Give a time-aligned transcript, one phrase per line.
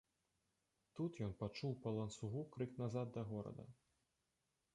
[0.99, 3.67] Тут ён пачуў па ланцугу крык назад да горада.